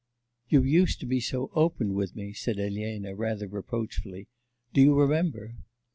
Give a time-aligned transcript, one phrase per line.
[0.49, 4.29] 'You used to be so open with me,' said Elena rather reproachfully.
[4.73, 5.57] 'Do you remember?